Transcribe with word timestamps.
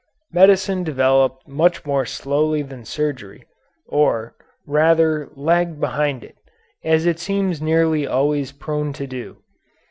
Medicine 0.31 0.83
developed 0.83 1.47
much 1.47 1.85
more 1.85 2.07
slowly 2.07 2.63
than 2.63 2.83
surgery, 2.85 3.43
or, 3.85 4.35
rather, 4.65 5.29
lagged 5.35 5.79
behind 5.79 6.23
it, 6.23 6.37
as 6.83 7.05
it 7.05 7.19
seems 7.19 7.61
nearly 7.61 8.07
always 8.07 8.51
prone 8.51 8.93
to 8.93 9.05
do. 9.05 9.37